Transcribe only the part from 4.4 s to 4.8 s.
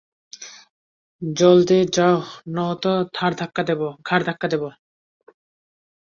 দেবো।